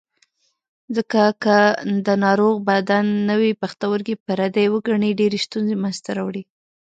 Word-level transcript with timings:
ځکه 0.95 1.21
که 1.43 1.57
د 2.05 2.07
ناروغ 2.25 2.55
بدن 2.69 3.05
نوی 3.29 3.51
پښتورګی 3.61 4.15
پردی 4.25 4.65
وګڼي 4.73 5.11
ډېرې 5.19 5.39
ستونزې 5.47 5.75
منځ 5.83 5.97
ته 6.05 6.11
راوړي. 6.17 6.43